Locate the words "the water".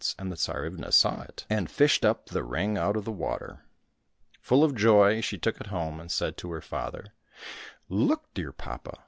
3.05-3.65